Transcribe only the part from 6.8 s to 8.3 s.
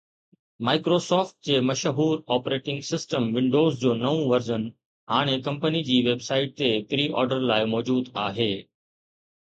پري آرڊر لاءِ موجود